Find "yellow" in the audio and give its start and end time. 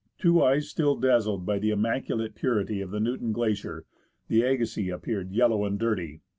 5.31-5.63